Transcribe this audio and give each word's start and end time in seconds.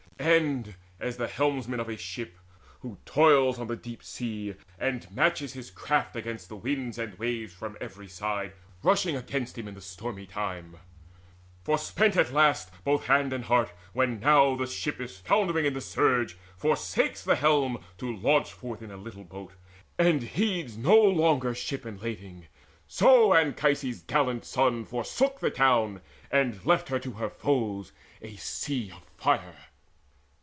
And 0.23 0.75
as 0.99 1.17
the 1.17 1.27
helmsman 1.27 1.79
of 1.79 1.89
a 1.89 1.97
ship, 1.97 2.37
who 2.81 2.99
toils 3.05 3.57
On 3.57 3.65
the 3.65 3.75
deep 3.75 4.03
sea, 4.03 4.53
and 4.77 5.09
matches 5.09 5.53
all 5.53 5.55
his 5.55 5.71
craft 5.71 6.15
Against 6.15 6.47
the 6.47 6.55
winds 6.55 6.99
and 6.99 7.17
waves 7.17 7.55
from 7.55 7.75
every 7.81 8.07
side 8.07 8.53
Rushing 8.83 9.15
against 9.15 9.57
him 9.57 9.67
in 9.67 9.73
the 9.73 9.81
stormy 9.81 10.27
time, 10.27 10.77
Forspent 11.63 12.15
at 12.17 12.31
last, 12.31 12.69
both 12.83 13.07
hand 13.07 13.33
and 13.33 13.45
heart, 13.45 13.71
when 13.93 14.19
now 14.19 14.55
The 14.55 14.67
ship 14.67 15.01
is 15.01 15.17
foundering 15.17 15.65
in 15.65 15.73
the 15.73 15.81
surge, 15.81 16.37
forsakes 16.55 17.23
The 17.23 17.35
helm, 17.37 17.79
to 17.97 18.15
launch 18.15 18.53
forth 18.53 18.83
in 18.83 18.91
a 18.91 18.97
little 18.97 19.23
boat, 19.23 19.53
And 19.97 20.21
heeds 20.21 20.77
no 20.77 21.01
longer 21.01 21.55
ship 21.55 21.83
and 21.83 21.99
lading; 21.99 22.45
so 22.87 23.33
Anchises' 23.33 24.03
gallant 24.03 24.45
son 24.45 24.85
forsook 24.85 25.39
the 25.39 25.49
town 25.49 25.99
And 26.29 26.63
left 26.63 26.89
her 26.89 26.99
to 26.99 27.13
her 27.13 27.31
foes, 27.31 27.91
a 28.21 28.35
sea 28.35 28.91
of 28.91 29.01
fire. 29.17 29.55